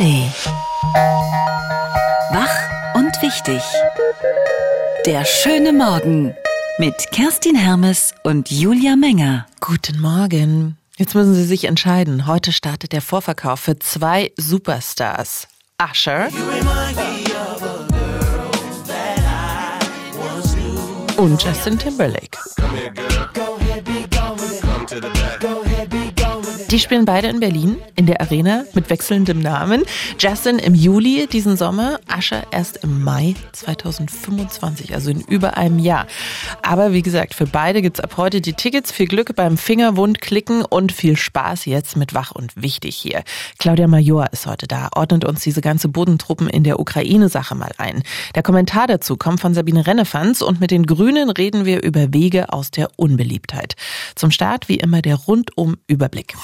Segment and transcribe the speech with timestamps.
[0.00, 0.32] ARD.
[2.32, 3.62] Wach und wichtig.
[5.04, 6.34] Der schöne Morgen
[6.78, 9.46] mit Kerstin Hermes und Julia Menger.
[9.60, 10.78] Guten Morgen.
[10.96, 12.26] Jetzt müssen Sie sich entscheiden.
[12.26, 15.48] Heute startet der Vorverkauf für zwei Superstars.
[15.82, 16.28] Usher
[21.18, 22.38] und Justin Timberlake.
[26.70, 29.82] Die spielen beide in Berlin in der Arena mit wechselndem Namen.
[30.20, 36.06] Justin im Juli diesen Sommer, Ascher erst im Mai 2025, also in über einem Jahr.
[36.62, 38.92] Aber wie gesagt, für beide gibt's ab heute die Tickets.
[38.92, 43.24] Viel Glück beim Fingerwund klicken und viel Spaß jetzt mit Wach und Wichtig hier.
[43.58, 48.04] Claudia Major ist heute da, ordnet uns diese ganze Bodentruppen in der Ukraine-Sache mal ein.
[48.36, 52.52] Der Kommentar dazu kommt von Sabine Rennefanz und mit den Grünen reden wir über Wege
[52.52, 53.74] aus der Unbeliebtheit.
[54.14, 56.36] Zum Start wie immer der rundum Überblick.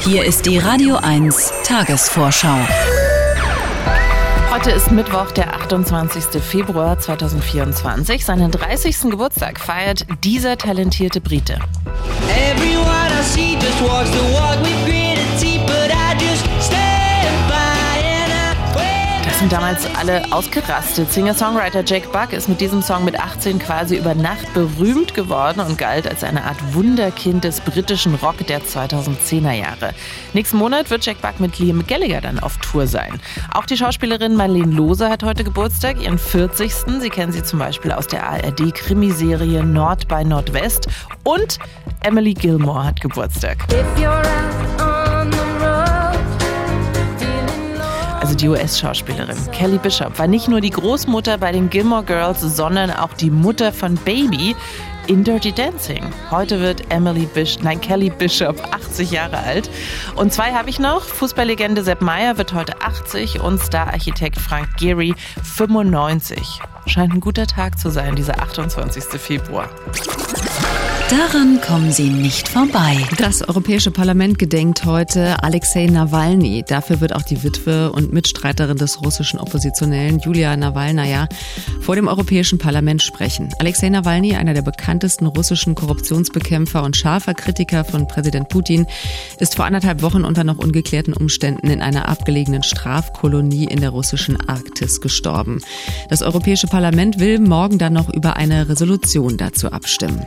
[0.00, 2.56] Hier ist die Radio 1 Tagesvorschau.
[4.50, 6.42] Heute ist Mittwoch, der 28.
[6.42, 8.24] Februar 2024.
[8.24, 9.10] Seinen 30.
[9.10, 11.58] Geburtstag feiert dieser talentierte Brite.
[12.28, 14.58] Everyone I see just walks the walk
[19.38, 21.12] sind damals alle ausgerastet.
[21.12, 25.78] Singer-Songwriter Jack Buck ist mit diesem Song mit 18 quasi über Nacht berühmt geworden und
[25.78, 29.94] galt als eine Art Wunderkind des britischen Rock der 2010er Jahre.
[30.32, 33.20] Nächsten Monat wird Jack Buck mit Liam Gallagher dann auf Tour sein.
[33.52, 36.74] Auch die Schauspielerin Marlene Lose hat heute Geburtstag, ihren 40.
[37.00, 40.88] Sie kennen sie zum Beispiel aus der ARD-Krimiserie Nord bei Nordwest.
[41.22, 41.60] Und
[42.02, 43.58] Emily Gilmore hat Geburtstag.
[48.28, 49.38] Also die US-Schauspielerin.
[49.52, 53.72] Kelly Bishop war nicht nur die Großmutter bei den Gilmore Girls, sondern auch die Mutter
[53.72, 54.54] von Baby
[55.06, 56.04] in Dirty Dancing.
[56.30, 59.70] Heute wird Emily Bish, nein, Kelly Bishop 80 Jahre alt.
[60.14, 61.04] Und zwei habe ich noch.
[61.04, 66.60] Fußballlegende Sepp Meyer wird heute 80 und Stararchitekt Frank Gehry 95.
[66.84, 69.04] Scheint ein guter Tag zu sein, dieser 28.
[69.18, 69.70] Februar.
[71.10, 72.98] Daran kommen Sie nicht vorbei.
[73.16, 76.64] Das Europäische Parlament gedenkt heute Alexei Nawalny.
[76.68, 81.26] Dafür wird auch die Witwe und Mitstreiterin des russischen Oppositionellen Julia Nawalnaja
[81.80, 83.48] vor dem Europäischen Parlament sprechen.
[83.58, 88.86] Alexei Nawalny, einer der bekanntesten russischen Korruptionsbekämpfer und scharfer Kritiker von Präsident Putin,
[89.38, 94.38] ist vor anderthalb Wochen unter noch ungeklärten Umständen in einer abgelegenen Strafkolonie in der russischen
[94.46, 95.62] Arktis gestorben.
[96.10, 100.26] Das Europäische Parlament will morgen dann noch über eine Resolution dazu abstimmen.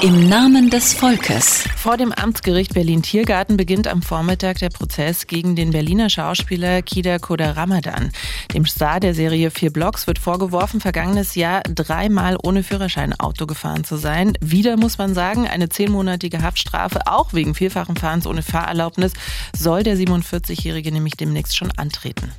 [0.00, 1.64] Im Namen des Volkes.
[1.76, 7.52] Vor dem Amtsgericht Berlin-Tiergarten beginnt am Vormittag der Prozess gegen den Berliner Schauspieler Kida Koda
[7.52, 8.12] Ramadan.
[8.54, 13.84] Dem Star der Serie Vier Blocks wird vorgeworfen, vergangenes Jahr dreimal ohne Führerschein Auto gefahren
[13.84, 14.34] zu sein.
[14.40, 19.12] Wieder muss man sagen, eine zehnmonatige Haftstrafe, auch wegen vielfachen Fahrens ohne Fahrerlaubnis,
[19.56, 22.32] soll der 47-Jährige nämlich demnächst schon antreten.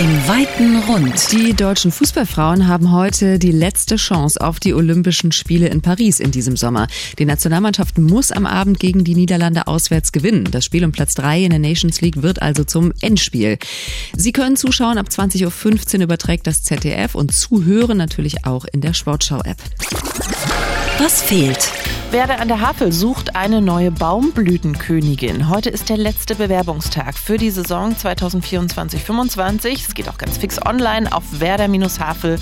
[0.00, 1.30] Im weiten Rund.
[1.32, 6.30] Die deutschen Fußballfrauen haben heute die letzte Chance auf die Olympischen Spiele in Paris in
[6.30, 6.86] diesem Sommer.
[7.18, 10.44] Die Nationalmannschaft muss am Abend gegen die Niederlande auswärts gewinnen.
[10.50, 13.58] Das Spiel um Platz 3 in der Nations League wird also zum Endspiel.
[14.16, 18.94] Sie können zuschauen, ab 20.15 Uhr überträgt das ZDF und zuhören natürlich auch in der
[18.94, 19.58] Sportschau-App.
[20.98, 21.70] Was fehlt?
[22.12, 25.48] Werder an der Havel sucht eine neue Baumblütenkönigin.
[25.48, 29.86] Heute ist der letzte Bewerbungstag für die Saison 2024-25.
[29.86, 32.40] Es geht auch ganz fix online auf werder-havel.de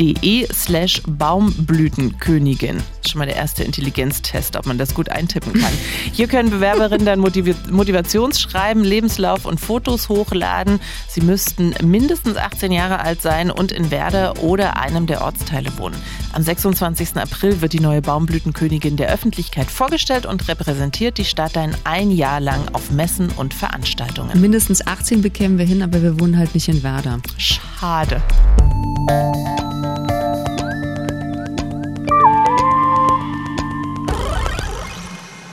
[0.00, 2.78] de slash Baumblütenkönigin.
[3.06, 5.72] Schon mal der erste Intelligenztest, ob man das gut eintippen kann.
[6.12, 10.80] Hier können Bewerberinnen dann Motiv Motivationsschreiben, Lebenslauf und Fotos hochladen.
[11.08, 15.96] Sie müssten mindestens 18 Jahre alt sein und in Werder oder einem der Ortsteile wohnen.
[16.32, 17.16] Am 26.
[17.16, 22.40] April wird die neue Baumblütenkönigin der Öffentlichkeit vorgestellt und repräsentiert die Stadt dann ein Jahr
[22.40, 24.40] lang auf Messen und Veranstaltungen.
[24.40, 27.20] Mindestens 18 bekämen wir hin, aber wir wohnen halt nicht in Werder.
[27.36, 28.22] Schade.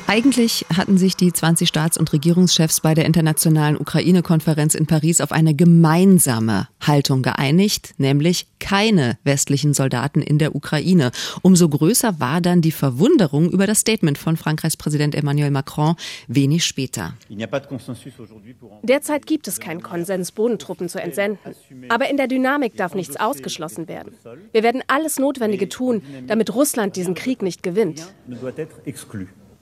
[0.09, 5.33] Eigentlich hatten sich die 20 Staats- und Regierungschefs bei der internationalen Ukraine-Konferenz in Paris auf
[5.33, 11.12] eine gemeinsame Haltung geeinigt, nämlich keine westlichen Soldaten in der Ukraine.
[11.42, 15.95] Umso größer war dann die Verwunderung über das Statement von Frankreichs Präsident Emmanuel Macron
[16.30, 17.13] wenig später.
[18.83, 21.53] Derzeit gibt es keinen Konsens, Bodentruppen zu entsenden.
[21.89, 24.13] Aber in der Dynamik darf nichts ausgeschlossen werden.
[24.53, 28.07] Wir werden alles Notwendige tun, damit Russland diesen Krieg nicht gewinnt.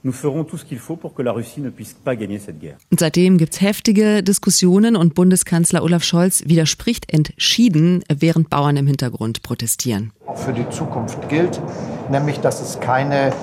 [0.06, 2.60] Nous ferons tout ce qu'il faut pour que la Russie ne puisse pas gagner cette
[2.60, 2.78] guerre.
[2.92, 9.42] Und seitdem gibt's heftige Diskussionen und Bundeskanzler Olaf Scholz widerspricht entschieden, während Bauern im Hintergrund
[9.42, 10.12] protestieren.
[10.28, 11.60] Auch für die Zukunft gilt,
[12.12, 13.34] nämlich dass es keine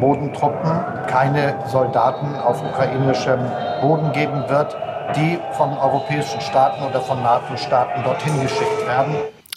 [0.00, 0.72] Bodentruppen,
[1.06, 3.38] keine Soldaten auf ukrainischem
[3.80, 4.74] Boden geben wird,
[5.14, 9.14] die von europäischen Staaten oder von NATO-Staaten dorthin geschickt werden.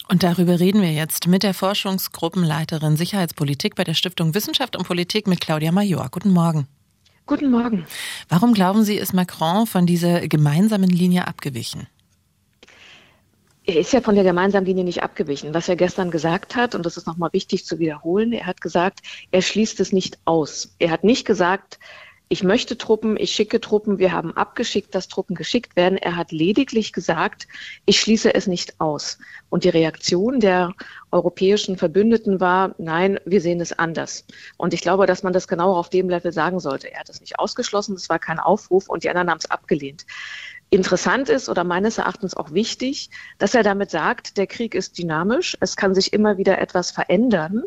[0.08, 5.26] Und darüber reden wir jetzt mit der Forschungsgruppenleiterin Sicherheitspolitik bei der Stiftung Wissenschaft und Politik
[5.26, 6.08] mit Claudia Major.
[6.10, 6.68] Guten Morgen.
[7.26, 7.86] Guten Morgen.
[8.28, 11.88] Warum glauben Sie, ist Macron von dieser gemeinsamen Linie abgewichen?
[13.64, 15.52] Er ist ja von der gemeinsamen Linie nicht abgewichen.
[15.52, 19.00] Was er gestern gesagt hat, und das ist nochmal wichtig zu wiederholen, er hat gesagt,
[19.32, 20.72] er schließt es nicht aus.
[20.78, 21.80] Er hat nicht gesagt,
[22.28, 25.96] ich möchte Truppen, ich schicke Truppen, wir haben abgeschickt, dass Truppen geschickt werden.
[25.96, 27.46] Er hat lediglich gesagt,
[27.84, 29.18] ich schließe es nicht aus.
[29.48, 30.74] Und die Reaktion der
[31.12, 34.26] europäischen Verbündeten war, nein, wir sehen es anders.
[34.56, 36.92] Und ich glaube, dass man das genau auf dem Level sagen sollte.
[36.92, 40.04] Er hat es nicht ausgeschlossen, es war kein Aufruf und die anderen haben es abgelehnt.
[40.70, 45.56] Interessant ist oder meines Erachtens auch wichtig, dass er damit sagt, der Krieg ist dynamisch,
[45.60, 47.62] es kann sich immer wieder etwas verändern.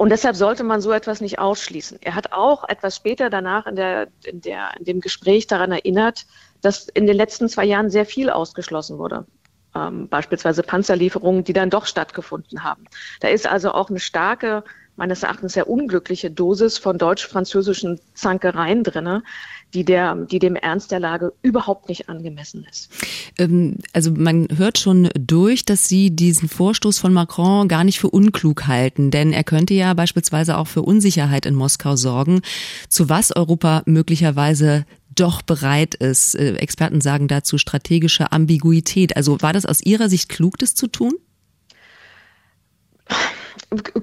[0.00, 1.98] Und deshalb sollte man so etwas nicht ausschließen.
[2.00, 6.24] Er hat auch etwas später danach in, der, in, der, in dem Gespräch daran erinnert,
[6.62, 9.26] dass in den letzten zwei Jahren sehr viel ausgeschlossen wurde.
[9.74, 12.86] Ähm, beispielsweise Panzerlieferungen, die dann doch stattgefunden haben.
[13.20, 14.64] Da ist also auch eine starke,
[15.00, 19.22] meines Erachtens sehr unglückliche Dosis von deutsch-französischen Zankereien drinne,
[19.72, 22.90] die, der, die dem Ernst der Lage überhaupt nicht angemessen ist.
[23.38, 28.10] Ähm, also man hört schon durch, dass Sie diesen Vorstoß von Macron gar nicht für
[28.10, 32.42] unklug halten, denn er könnte ja beispielsweise auch für Unsicherheit in Moskau sorgen,
[32.90, 36.34] zu was Europa möglicherweise doch bereit ist.
[36.34, 39.16] Äh, Experten sagen dazu strategische Ambiguität.
[39.16, 41.14] Also war das aus Ihrer Sicht klug, das zu tun?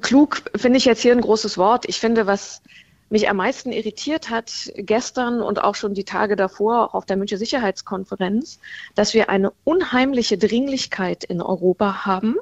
[0.02, 1.86] Klug finde ich jetzt hier ein großes Wort.
[1.88, 2.62] Ich finde, was
[3.10, 7.38] mich am meisten irritiert hat gestern und auch schon die Tage davor, auf der München
[7.38, 8.60] Sicherheitskonferenz,
[8.96, 12.36] dass wir eine unheimliche Dringlichkeit in Europa haben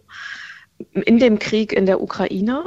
[0.91, 2.63] in dem Krieg in der Ukraine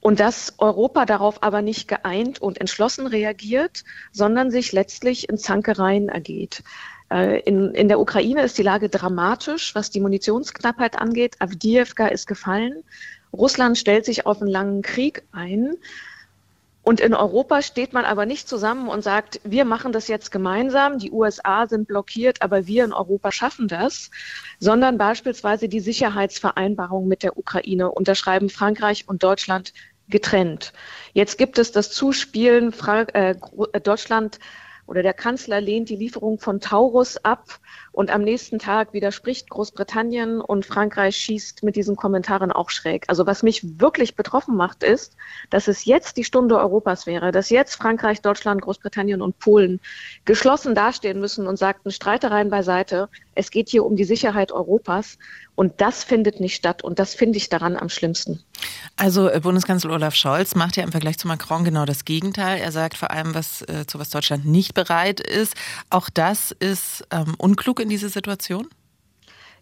[0.00, 6.08] und dass Europa darauf aber nicht geeint und entschlossen reagiert, sondern sich letztlich in Zankereien
[6.08, 6.64] ergeht.
[7.10, 11.36] Äh, in, in der Ukraine ist die Lage dramatisch, was die Munitionsknappheit angeht.
[11.40, 12.82] Avdiivka ist gefallen.
[13.34, 15.74] Russland stellt sich auf einen langen Krieg ein.
[16.82, 20.98] Und in Europa steht man aber nicht zusammen und sagt, wir machen das jetzt gemeinsam,
[20.98, 24.10] die USA sind blockiert, aber wir in Europa schaffen das,
[24.60, 29.72] sondern beispielsweise die Sicherheitsvereinbarung mit der Ukraine unterschreiben Frankreich und Deutschland
[30.08, 30.74] getrennt.
[31.14, 33.34] Jetzt gibt es das Zuspielen, Frank äh,
[33.82, 34.38] Deutschland
[34.86, 37.58] oder der Kanzler lehnt die Lieferung von Taurus ab
[37.92, 43.04] und am nächsten Tag widerspricht Großbritannien und Frankreich schießt mit diesen Kommentaren auch schräg.
[43.08, 45.16] Also was mich wirklich betroffen macht, ist,
[45.50, 49.80] dass es jetzt die Stunde Europas wäre, dass jetzt Frankreich, Deutschland, Großbritannien und Polen
[50.24, 55.18] geschlossen dastehen müssen und sagten, Streitereien beiseite, es geht hier um die Sicherheit Europas
[55.54, 58.42] und das findet nicht statt und das finde ich daran am schlimmsten.
[58.96, 62.60] Also äh, Bundeskanzler Olaf Scholz macht ja im Vergleich zu Macron genau das Gegenteil.
[62.60, 65.54] Er sagt vor allem, was äh, zu was Deutschland nicht bereit ist.
[65.90, 68.68] Auch das ist ähm, unklug in diese Situation?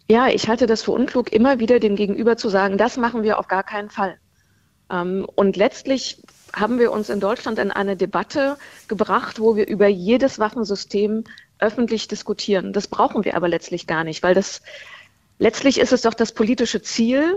[0.09, 3.39] Ja, ich halte das für unklug, immer wieder dem Gegenüber zu sagen, das machen wir
[3.39, 4.17] auf gar keinen Fall.
[4.89, 6.21] Ähm, und letztlich
[6.53, 8.57] haben wir uns in Deutschland in eine Debatte
[8.87, 11.23] gebracht, wo wir über jedes Waffensystem
[11.59, 12.73] öffentlich diskutieren.
[12.73, 14.61] Das brauchen wir aber letztlich gar nicht, weil das
[15.39, 17.35] letztlich ist es doch das politische Ziel,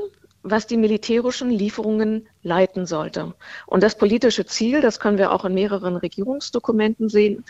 [0.51, 3.35] was die militärischen Lieferungen leiten sollte.
[3.67, 7.45] Und das politische Ziel, das können wir auch in mehreren Regierungsdokumenten sehen,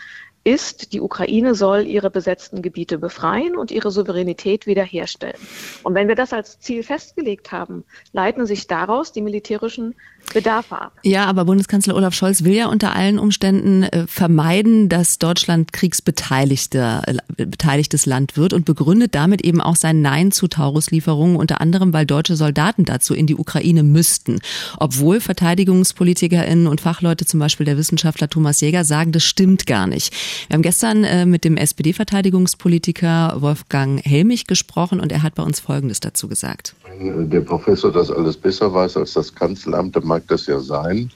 [0.47, 5.35] ist, die Ukraine soll ihre besetzten Gebiete befreien und ihre Souveränität wiederherstellen.
[5.83, 9.93] Und wenn wir das als Ziel festgelegt haben, leiten sich daraus die militärischen
[10.33, 10.93] Bedarfe ab.
[11.03, 17.03] Ja, aber Bundeskanzler Olaf Scholz will ja unter allen Umständen äh, vermeiden, dass Deutschland kriegsbeteiligter
[17.07, 21.93] äh, beteiligtes Land wird und begründet damit eben auch sein Nein zu Tauruslieferungen, unter anderem,
[21.93, 24.39] weil deutsche Soldaten dazu in die Ukraine müssten.
[24.77, 30.13] Obwohl VerteidigungspolitikerInnen und Fachleute, zum Beispiel der Wissenschaftler Thomas Jäger, sagen, das stimmt gar nicht.
[30.47, 35.59] Wir haben gestern äh, mit dem SPD-Verteidigungspolitiker Wolfgang Helmich gesprochen und er hat bei uns
[35.59, 36.75] Folgendes dazu gesagt.
[36.99, 41.11] Wenn der Professor das alles besser weiß als das Kanzleramt, dann mag das ja sein.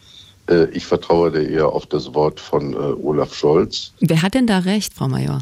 [0.47, 3.93] Äh, ich vertraue dir eher auf das Wort von äh, Olaf Scholz.
[3.99, 5.39] Wer hat denn da recht, Frau Major?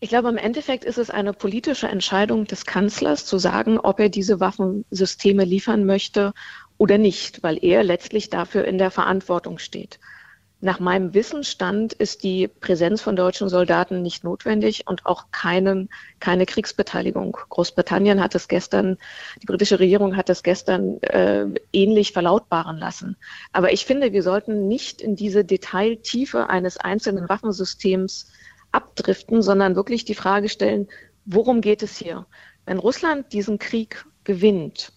[0.00, 4.10] Ich glaube, im Endeffekt ist es eine politische Entscheidung des Kanzlers zu sagen, ob er
[4.10, 6.34] diese Waffensysteme liefern möchte
[6.76, 9.98] oder nicht, weil er letztlich dafür in der Verantwortung steht.
[10.64, 15.90] Nach meinem Wissensstand ist die Präsenz von deutschen Soldaten nicht notwendig und auch keinen,
[16.20, 17.36] keine Kriegsbeteiligung.
[17.50, 18.96] Großbritannien hat es gestern,
[19.42, 21.44] die britische Regierung hat es gestern äh,
[21.74, 23.18] ähnlich verlautbaren lassen.
[23.52, 28.32] Aber ich finde, wir sollten nicht in diese Detailtiefe eines einzelnen Waffensystems
[28.72, 30.88] abdriften, sondern wirklich die Frage stellen,
[31.26, 32.24] worum geht es hier?
[32.64, 34.92] Wenn Russland diesen Krieg gewinnt,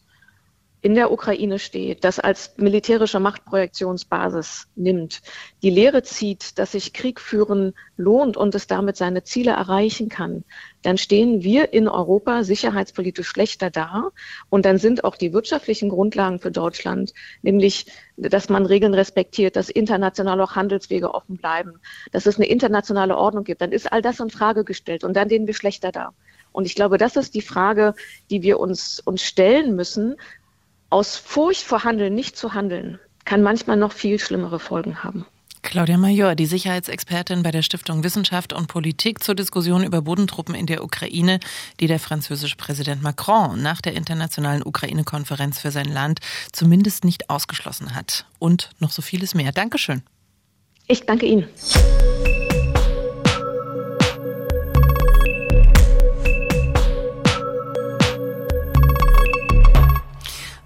[0.87, 5.21] in der Ukraine steht, das als militärische Machtprojektionsbasis nimmt,
[5.61, 10.45] die Lehre zieht, dass sich Krieg führen lohnt und es damit seine Ziele erreichen kann,
[10.83, 14.11] dann stehen wir in Europa sicherheitspolitisch schlechter da.
[14.49, 19.67] Und dann sind auch die wirtschaftlichen Grundlagen für Deutschland, nämlich, dass man Regeln respektiert, dass
[19.67, 21.81] international auch Handelswege offen bleiben,
[22.13, 25.27] dass es eine internationale Ordnung gibt, dann ist all das in Frage gestellt und dann
[25.27, 26.13] stehen wir schlechter da.
[26.53, 27.93] Und ich glaube, das ist die Frage,
[28.31, 30.15] die wir uns, uns stellen müssen.
[30.89, 35.25] Aus Furcht vor Handeln nicht zu handeln, kann manchmal noch viel schlimmere Folgen haben.
[35.61, 40.65] Claudia Major, die Sicherheitsexpertin bei der Stiftung Wissenschaft und Politik zur Diskussion über Bodentruppen in
[40.65, 41.41] der Ukraine,
[41.81, 46.19] die der französische Präsident Macron nach der internationalen Ukraine-Konferenz für sein Land
[46.53, 48.25] zumindest nicht ausgeschlossen hat.
[48.39, 49.51] Und noch so vieles mehr.
[49.51, 50.03] Dankeschön.
[50.87, 51.49] Ich danke Ihnen.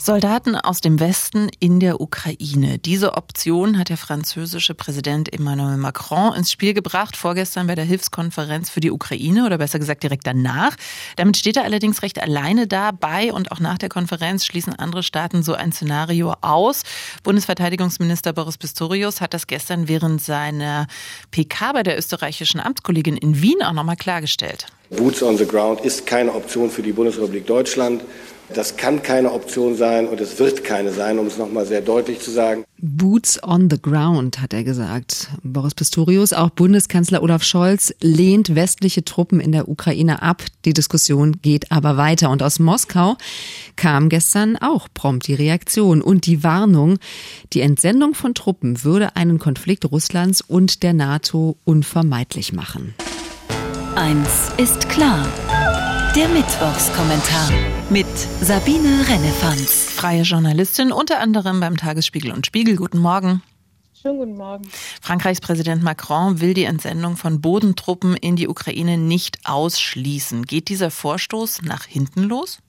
[0.03, 2.79] Soldaten aus dem Westen in der Ukraine.
[2.79, 8.71] Diese Option hat der französische Präsident Emmanuel Macron ins Spiel gebracht, vorgestern bei der Hilfskonferenz
[8.71, 10.75] für die Ukraine oder besser gesagt direkt danach.
[11.17, 12.89] Damit steht er allerdings recht alleine da.
[12.89, 16.81] Bei und auch nach der Konferenz schließen andere Staaten so ein Szenario aus.
[17.21, 20.87] Bundesverteidigungsminister Boris Pistorius hat das gestern während seiner
[21.29, 24.65] PK bei der österreichischen Amtskollegin in Wien auch nochmal klargestellt.
[24.89, 28.01] Boots on the ground ist keine Option für die Bundesrepublik Deutschland.
[28.53, 32.19] Das kann keine Option sein und es wird keine sein, um es nochmal sehr deutlich
[32.19, 32.63] zu sagen.
[32.77, 35.29] Boots on the ground, hat er gesagt.
[35.43, 40.43] Boris Pistorius, auch Bundeskanzler Olaf Scholz, lehnt westliche Truppen in der Ukraine ab.
[40.65, 42.29] Die Diskussion geht aber weiter.
[42.29, 43.17] Und aus Moskau
[43.75, 46.97] kam gestern auch prompt die Reaktion und die Warnung,
[47.53, 52.95] die Entsendung von Truppen würde einen Konflikt Russlands und der NATO unvermeidlich machen.
[53.95, 55.27] Eins ist klar.
[56.15, 57.49] Der Mittwochskommentar
[57.89, 58.05] mit
[58.41, 59.85] Sabine Rennefanz.
[59.91, 62.75] Freie Journalistin, unter anderem beim Tagesspiegel und Spiegel.
[62.75, 63.41] Guten Morgen.
[63.93, 64.67] Schönen guten Morgen.
[65.01, 70.43] Frankreichs Präsident Macron will die Entsendung von Bodentruppen in die Ukraine nicht ausschließen.
[70.43, 72.59] Geht dieser Vorstoß nach hinten los?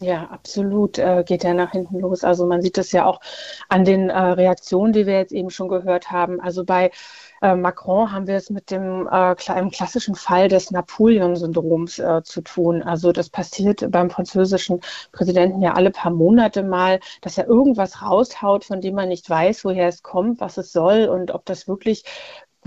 [0.00, 2.24] Ja, absolut äh, geht er nach hinten los.
[2.24, 3.20] Also man sieht das ja auch
[3.68, 6.40] an den äh, Reaktionen, die wir jetzt eben schon gehört haben.
[6.40, 6.90] Also bei
[7.40, 12.82] Macron haben wir es mit dem äh, einem klassischen Fall des Napoleon-Syndroms äh, zu tun.
[12.82, 14.80] Also das passiert beim französischen
[15.12, 19.64] Präsidenten ja alle paar Monate mal, dass er irgendwas raushaut, von dem man nicht weiß,
[19.64, 22.04] woher es kommt, was es soll und ob das wirklich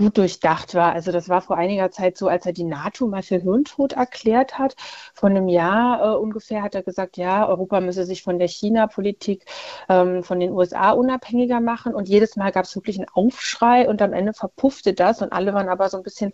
[0.00, 0.92] gut durchdacht war.
[0.94, 4.58] Also das war vor einiger Zeit so, als er die NATO mal für Hirntod erklärt
[4.58, 4.74] hat.
[5.14, 9.44] Vor einem Jahr äh, ungefähr hat er gesagt, ja, Europa müsse sich von der China-Politik
[9.90, 11.94] ähm, von den USA unabhängiger machen.
[11.94, 15.52] Und jedes Mal gab es wirklich einen Aufschrei und am Ende verpuffte das und alle
[15.52, 16.32] waren aber so ein bisschen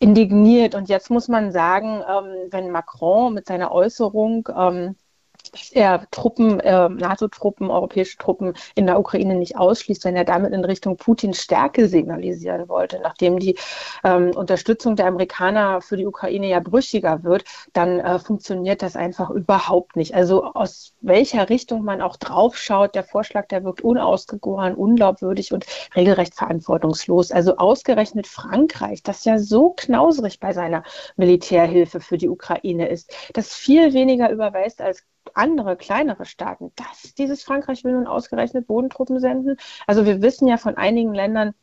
[0.00, 0.74] indigniert.
[0.74, 4.96] Und jetzt muss man sagen, ähm, wenn Macron mit seiner Äußerung ähm,
[5.72, 10.64] er Truppen, äh, NATO-Truppen, europäische Truppen in der Ukraine nicht ausschließt, wenn er damit in
[10.64, 13.58] Richtung Putins Stärke signalisieren wollte, nachdem die
[14.04, 19.30] ähm, Unterstützung der Amerikaner für die Ukraine ja brüchiger wird, dann äh, funktioniert das einfach
[19.30, 20.14] überhaupt nicht.
[20.14, 26.34] Also aus welcher Richtung man auch draufschaut, der Vorschlag, der wirkt unausgegoren, unglaubwürdig und regelrecht
[26.34, 27.30] verantwortungslos.
[27.30, 30.82] Also ausgerechnet Frankreich, das ja so knauserig bei seiner
[31.16, 35.04] Militärhilfe für die Ukraine ist, das viel weniger überweist als
[35.34, 39.56] andere kleinere Staaten, dass dieses Frankreich will nun ausgerechnet Bodentruppen senden.
[39.86, 41.54] Also wir wissen ja von einigen Ländern,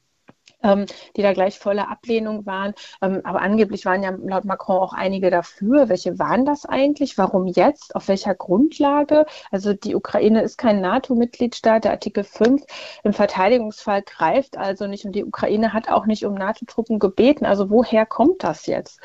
[0.64, 0.86] ähm,
[1.16, 2.74] die da gleich voller Ablehnung waren.
[3.02, 5.90] Ähm, aber angeblich waren ja laut Macron auch einige dafür.
[5.90, 7.18] Welche waren das eigentlich?
[7.18, 7.96] Warum jetzt?
[7.96, 9.26] Auf welcher Grundlage?
[9.52, 11.86] Also die Ukraine ist kein NATO-Mitgliedstaat.
[11.86, 12.64] Der Artikel 5
[13.04, 17.46] im Verteidigungsfall greift also nicht und die Ukraine hat auch nicht um NATO-Truppen gebeten.
[17.46, 19.00] Also woher kommt das jetzt?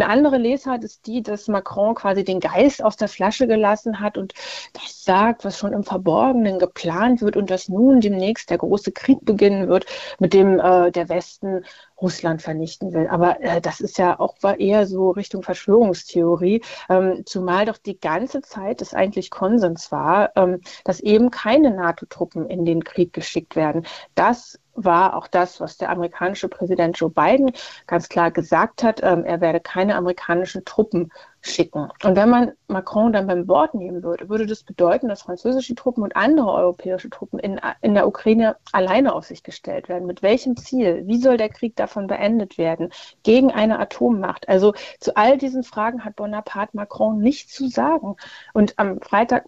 [0.00, 4.16] Eine andere Lesart ist die, dass Macron quasi den Geist aus der Flasche gelassen hat
[4.16, 4.32] und
[4.72, 9.18] das sagt, was schon im Verborgenen geplant wird und dass nun demnächst der große Krieg
[9.26, 9.84] beginnen wird,
[10.18, 11.66] mit dem äh, der Westen
[12.00, 13.08] Russland vernichten will.
[13.08, 18.40] Aber äh, das ist ja auch eher so Richtung Verschwörungstheorie, ähm, zumal doch die ganze
[18.40, 23.84] Zeit es eigentlich Konsens war, ähm, dass eben keine NATO-Truppen in den Krieg geschickt werden.
[24.14, 27.52] Das war auch das, was der amerikanische Präsident Joe Biden
[27.86, 29.02] ganz klar gesagt hat.
[29.02, 31.10] Ähm, er werde keine amerikanischen Truppen
[31.42, 31.88] schicken.
[32.04, 36.02] Und wenn man Macron dann beim Wort nehmen würde, würde das bedeuten, dass französische Truppen
[36.02, 40.06] und andere europäische Truppen in, in der Ukraine alleine auf sich gestellt werden.
[40.06, 41.02] Mit welchem Ziel?
[41.06, 42.92] Wie soll der Krieg davon beendet werden?
[43.22, 44.48] Gegen eine Atommacht?
[44.48, 48.16] Also zu all diesen Fragen hat Bonaparte Macron nichts zu sagen.
[48.52, 49.44] Und am Freitag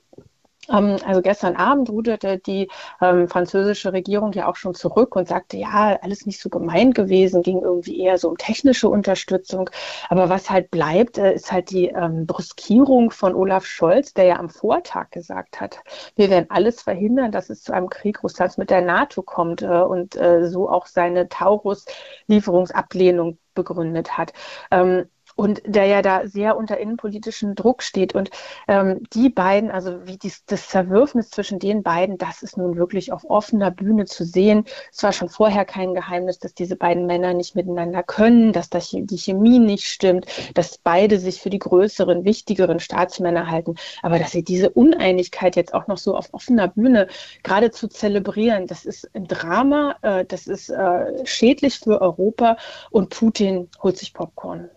[0.68, 5.98] also gestern Abend ruderte die ähm, französische Regierung ja auch schon zurück und sagte, ja,
[6.00, 9.68] alles nicht so gemeint gewesen, ging irgendwie eher so um technische Unterstützung.
[10.08, 14.38] Aber was halt bleibt, äh, ist halt die ähm, Brüskierung von Olaf Scholz, der ja
[14.38, 15.80] am Vortag gesagt hat,
[16.14, 19.66] wir werden alles verhindern, dass es zu einem Krieg Russlands mit der NATO kommt äh,
[19.66, 24.32] und äh, so auch seine Taurus-Lieferungsablehnung begründet hat.
[24.70, 28.14] Ähm, und der ja da sehr unter innenpolitischen Druck steht.
[28.14, 28.30] Und
[28.68, 33.12] ähm, die beiden, also wie dies, das Zerwürfnis zwischen den beiden, das ist nun wirklich
[33.12, 34.64] auf offener Bühne zu sehen.
[34.92, 38.90] Es war schon vorher kein Geheimnis, dass diese beiden Männer nicht miteinander können, dass das,
[38.90, 43.76] die Chemie nicht stimmt, dass beide sich für die größeren, wichtigeren Staatsmänner halten.
[44.02, 47.08] Aber dass sie diese Uneinigkeit jetzt auch noch so auf offener Bühne
[47.42, 52.56] gerade zu zelebrieren, das ist ein Drama, äh, das ist äh, schädlich für Europa
[52.90, 54.70] und Putin holt sich Popcorn.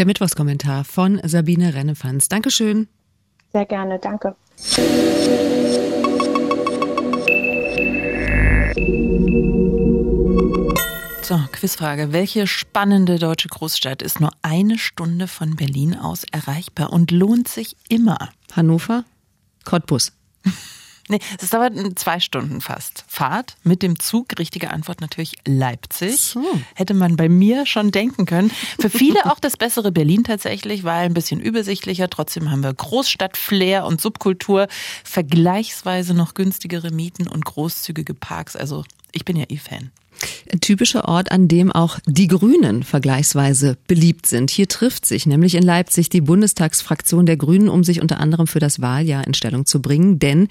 [0.00, 2.30] Der Mittwochskommentar von Sabine Rennefanz.
[2.30, 2.88] Dankeschön.
[3.52, 4.34] Sehr gerne, danke.
[11.20, 12.14] So, Quizfrage.
[12.14, 17.76] Welche spannende deutsche Großstadt ist nur eine Stunde von Berlin aus erreichbar und lohnt sich
[17.90, 18.30] immer?
[18.56, 19.04] Hannover?
[19.66, 20.12] Cottbus.
[21.10, 23.04] Nee, es dauert zwei Stunden fast.
[23.08, 26.20] Fahrt mit dem Zug, richtige Antwort natürlich Leipzig.
[26.20, 26.44] So.
[26.76, 28.52] Hätte man bei mir schon denken können.
[28.78, 32.08] Für viele auch das bessere Berlin tatsächlich, weil ein bisschen übersichtlicher.
[32.08, 34.68] Trotzdem haben wir Großstadt-Flair und Subkultur,
[35.02, 38.54] vergleichsweise noch günstigere Mieten und großzügige Parks.
[38.54, 39.90] Also ich bin ja eh Fan.
[40.52, 44.50] Ein typischer Ort, an dem auch die Grünen vergleichsweise beliebt sind.
[44.50, 48.58] Hier trifft sich nämlich in Leipzig die Bundestagsfraktion der Grünen, um sich unter anderem für
[48.58, 50.48] das Wahljahr in Stellung zu bringen, denn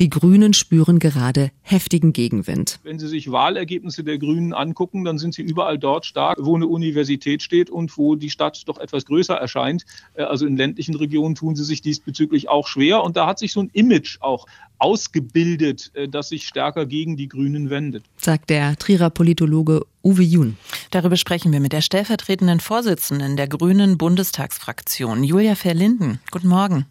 [0.00, 2.78] die Grünen spüren gerade heftigen Gegenwind.
[2.82, 6.66] Wenn Sie sich Wahlergebnisse der Grünen angucken, dann sind sie überall dort stark, wo eine
[6.66, 9.86] Universität steht und wo die Stadt doch etwas größer erscheint.
[10.14, 13.52] Äh, also in ländlichen Regionen tun sie sich diesbezüglich auch schwer und da hat sich
[13.52, 14.46] so ein Image auch
[14.78, 18.04] ausgebildet, äh, das sich stärker gegen die Grünen wendet.
[18.16, 20.56] Sagt der Trierer Politologe Uwe Jun.
[20.90, 26.18] Darüber sprechen wir mit der stellvertretenden Vorsitzenden der Grünen Bundestagsfraktion, Julia Verlinden.
[26.32, 26.86] Guten Morgen.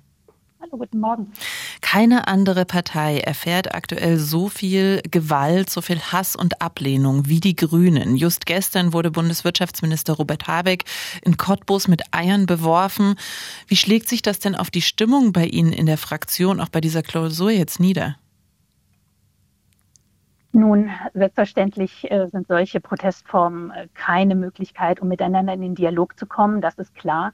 [0.61, 1.33] Hallo, guten Morgen.
[1.81, 7.55] Keine andere Partei erfährt aktuell so viel Gewalt, so viel Hass und Ablehnung wie die
[7.55, 8.15] Grünen.
[8.15, 10.85] Just gestern wurde Bundeswirtschaftsminister Robert Habeck
[11.23, 13.15] in Cottbus mit Eiern beworfen.
[13.67, 16.79] Wie schlägt sich das denn auf die Stimmung bei Ihnen in der Fraktion, auch bei
[16.79, 18.15] dieser Klausur jetzt nieder?
[20.53, 26.25] Nun, selbstverständlich äh, sind solche Protestformen äh, keine Möglichkeit, um miteinander in den Dialog zu
[26.25, 26.61] kommen.
[26.61, 27.33] Das ist klar.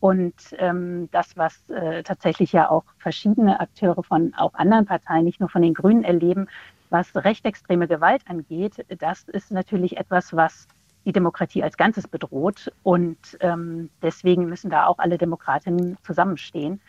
[0.00, 5.40] Und ähm, das, was äh, tatsächlich ja auch verschiedene Akteure von auch anderen Parteien, nicht
[5.40, 6.48] nur von den Grünen erleben,
[6.90, 10.68] was rechtsextreme Gewalt angeht, das ist natürlich etwas, was
[11.04, 12.72] die Demokratie als Ganzes bedroht.
[12.82, 16.80] Und ähm, deswegen müssen da auch alle Demokratinnen zusammenstehen.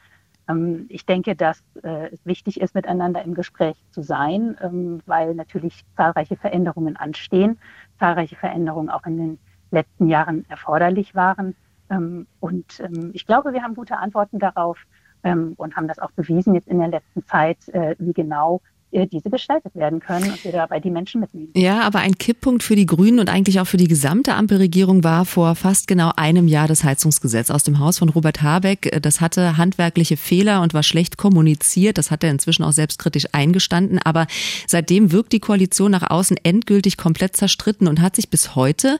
[0.48, 5.36] Ähm, ich denke, dass äh, es wichtig ist, miteinander im Gespräch zu sein, ähm, weil
[5.36, 7.58] natürlich zahlreiche Veränderungen anstehen,
[8.00, 9.40] zahlreiche Veränderungen auch in den
[9.72, 11.56] letzten Jahren erforderlich waren.
[11.90, 12.84] Ähm, und
[13.14, 14.78] ich glaube, wir haben gute Antworten darauf
[15.24, 19.76] und haben das auch bewiesen jetzt in der letzten Zeit, äh, wie genau diese gestaltet
[19.76, 21.50] werden können und wir dabei die Menschen mitnehmen.
[21.56, 25.26] Ja, aber ein Kipppunkt für die Grünen und eigentlich auch für die gesamte Ampelregierung war
[25.26, 28.97] vor fast genau einem Jahr das Heizungsgesetz aus dem Haus von Robert Habeck.
[29.02, 31.97] Das hatte handwerkliche Fehler und war schlecht kommuniziert.
[31.97, 34.00] Das hat er inzwischen auch selbstkritisch eingestanden.
[34.00, 34.26] Aber
[34.67, 39.00] seitdem wirkt die Koalition nach außen endgültig komplett zerstritten und hat sich bis heute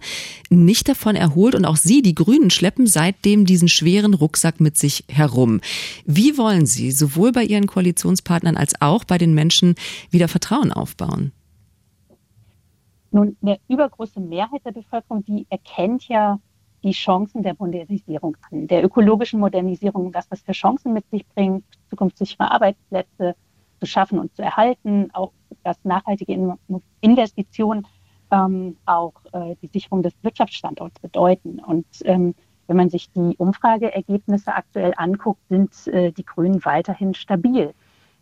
[0.50, 1.56] nicht davon erholt.
[1.56, 5.62] Und auch Sie, die Grünen, schleppen seitdem diesen schweren Rucksack mit sich herum.
[6.06, 9.76] Wie wollen Sie sowohl bei Ihren Koalitionspartnern als auch bei den Menschen
[10.10, 11.32] wieder Vertrauen aufbauen?
[13.12, 16.40] Nun, eine übergroße Mehrheit der Bevölkerung, die erkennt ja
[16.84, 21.66] die Chancen der Modernisierung an, der ökologischen Modernisierung, das, was für Chancen mit sich bringt,
[21.90, 23.36] zukunftssichere Arbeitsplätze
[23.80, 25.32] zu schaffen und zu erhalten, auch
[25.64, 26.58] dass nachhaltige
[27.02, 27.88] Investitionen
[28.32, 31.60] ähm, auch äh, die Sicherung des Wirtschaftsstandorts bedeuten.
[31.60, 32.36] Und ähm,
[32.68, 37.74] wenn man sich die Umfrageergebnisse aktuell anguckt, sind äh, die Grünen weiterhin stabil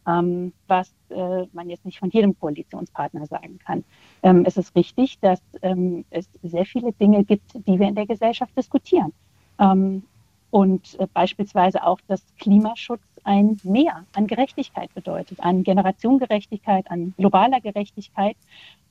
[0.08, 3.84] ähm, was äh, man jetzt nicht von jedem Koalitionspartner sagen kann.
[4.24, 8.06] Ähm, es ist richtig, dass ähm, es sehr viele Dinge gibt, die wir in der
[8.06, 9.14] Gesellschaft diskutieren.
[9.60, 10.04] Ähm,
[10.52, 17.60] und äh, beispielsweise auch, dass Klimaschutz ein Mehr an Gerechtigkeit bedeutet, an Generationengerechtigkeit, an globaler
[17.60, 18.38] Gerechtigkeit.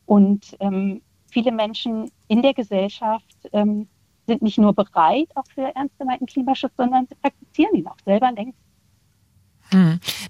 [0.07, 1.01] Und ähm,
[1.31, 3.89] viele Menschen in der Gesellschaft ähm,
[4.27, 8.33] sind nicht nur bereit auch für ernst gemeinten Klimaschutz, sondern sie praktizieren ihn auch selber
[8.33, 8.59] längst.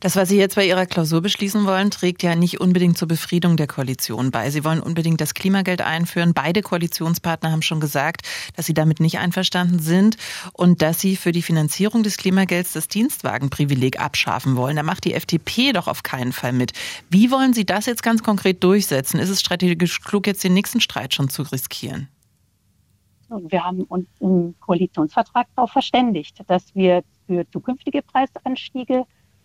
[0.00, 3.56] Das, was Sie jetzt bei Ihrer Klausur beschließen wollen, trägt ja nicht unbedingt zur Befriedung
[3.56, 4.50] der Koalition bei.
[4.50, 6.34] Sie wollen unbedingt das Klimageld einführen.
[6.34, 8.22] Beide Koalitionspartner haben schon gesagt,
[8.56, 10.16] dass sie damit nicht einverstanden sind
[10.52, 14.76] und dass sie für die Finanzierung des Klimagelds das Dienstwagenprivileg abschaffen wollen.
[14.76, 16.72] Da macht die FDP doch auf keinen Fall mit.
[17.10, 19.20] Wie wollen Sie das jetzt ganz konkret durchsetzen?
[19.20, 22.08] Ist es strategisch klug, jetzt den nächsten Streit schon zu riskieren?
[23.28, 29.04] Wir haben uns im Koalitionsvertrag darauf verständigt, dass wir für zukünftige Preisanstiege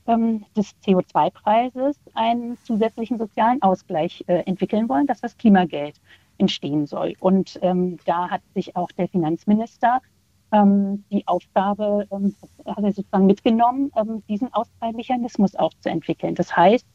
[0.09, 6.01] ähm, des CO2-Preises einen zusätzlichen sozialen Ausgleich äh, entwickeln wollen, dass das Klimageld
[6.39, 7.13] entstehen soll.
[7.19, 10.01] Und ähm, da hat sich auch der Finanzminister
[10.51, 16.33] ähm, die Aufgabe ähm, hat er sozusagen mitgenommen, ähm, diesen Ausgleichsmechanismus auch zu entwickeln.
[16.35, 16.87] Das heißt,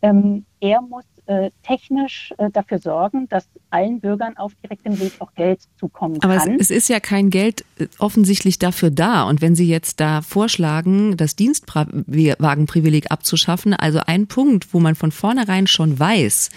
[0.00, 5.32] ähm, er muss äh, technisch äh, dafür sorgen, dass allen Bürgern auf direktem Weg auch
[5.34, 6.30] Geld zukommen kann.
[6.30, 9.24] Aber es, es, ist ja kein Geld äh, offensichtlich dafür da.
[9.28, 15.12] Und wenn Sie jetzt da vorschlagen, das Dienstwagenprivileg abzuschaffen, also ein Punkt, wo man von
[15.12, 16.50] vornherein schon weiß,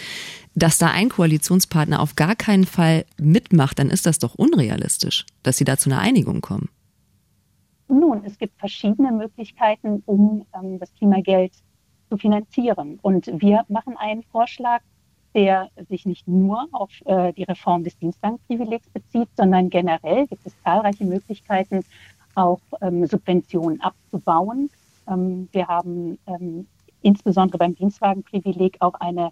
[0.56, 5.58] dass da ein Koalitionspartner auf gar keinen Fall mitmacht, dann ist das doch unrealistisch, dass
[5.58, 6.70] Sie da zu einer Einigung kommen.
[7.88, 11.52] Nun, es gibt verschiedene Möglichkeiten, um ähm, das Klimageld
[12.16, 13.00] zu finanzieren.
[13.02, 14.82] Und wir machen einen Vorschlag,
[15.34, 20.54] der sich nicht nur auf äh, die Reform des Dienstwagenprivilegs bezieht, sondern generell gibt es
[20.64, 21.84] zahlreiche Möglichkeiten,
[22.36, 24.70] auch ähm, Subventionen abzubauen.
[25.10, 26.68] Ähm, wir haben ähm,
[27.02, 29.32] insbesondere beim Dienstwagenprivileg auch eine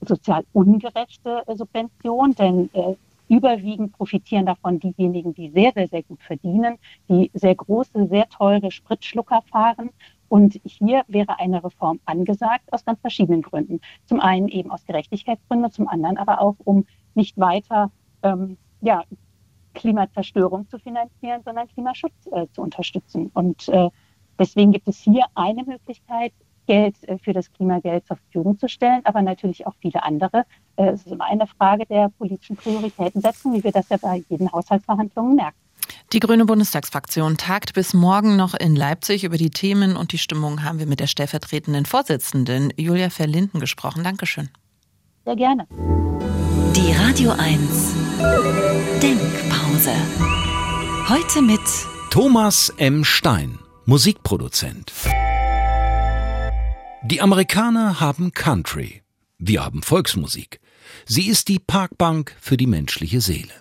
[0.00, 2.94] sozial ungerechte äh, Subvention, denn äh,
[3.28, 8.70] überwiegend profitieren davon diejenigen, die sehr, sehr, sehr gut verdienen, die sehr große, sehr teure
[8.70, 9.90] Spritschlucker fahren
[10.32, 13.82] und hier wäre eine Reform angesagt aus ganz verschiedenen Gründen.
[14.06, 17.90] Zum einen eben aus Gerechtigkeitsgründen, zum anderen aber auch, um nicht weiter
[18.22, 19.04] ähm, ja,
[19.74, 23.30] Klimazerstörung zu finanzieren, sondern Klimaschutz äh, zu unterstützen.
[23.34, 23.90] Und äh,
[24.38, 26.32] deswegen gibt es hier eine Möglichkeit,
[26.66, 30.46] Geld äh, für das Klimageld zur Verfügung zu stellen, aber natürlich auch viele andere.
[30.76, 34.50] Äh, es ist immer eine Frage der politischen Prioritätensetzung, wie wir das ja bei jeden
[34.50, 35.58] Haushaltsverhandlungen merken.
[36.12, 39.24] Die Grüne Bundestagsfraktion tagt bis morgen noch in Leipzig.
[39.24, 44.04] Über die Themen und die Stimmung haben wir mit der stellvertretenden Vorsitzenden Julia Verlinden gesprochen.
[44.04, 44.50] Dankeschön.
[45.24, 45.66] Sehr gerne.
[46.76, 47.94] Die Radio 1
[49.02, 49.92] Denkpause.
[51.08, 51.60] Heute mit
[52.10, 53.04] Thomas M.
[53.04, 54.92] Stein, Musikproduzent.
[57.04, 59.02] Die Amerikaner haben Country.
[59.38, 60.60] Wir haben Volksmusik.
[61.04, 63.52] Sie ist die Parkbank für die menschliche Seele.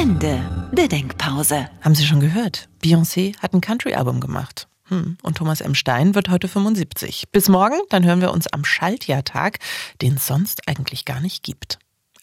[0.00, 0.40] Ende
[0.72, 1.68] der Denkpause.
[1.82, 2.70] Haben Sie schon gehört?
[2.82, 4.66] Beyoncé hat ein Country-Album gemacht.
[4.84, 5.18] Hm.
[5.22, 5.74] Und Thomas M.
[5.74, 7.24] Stein wird heute 75.
[7.30, 9.58] Bis morgen, dann hören wir uns am Schaltjahrtag,
[10.00, 11.78] den es sonst eigentlich gar nicht gibt.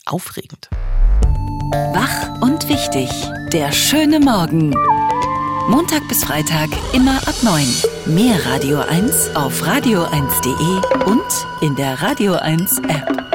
[0.07, 0.69] Aufregend.
[1.93, 3.11] Wach und wichtig.
[3.53, 4.71] Der schöne Morgen.
[5.69, 7.63] Montag bis Freitag immer ab 9.
[8.07, 13.26] Mehr Radio 1 auf radio1.de und in der Radio 1 App.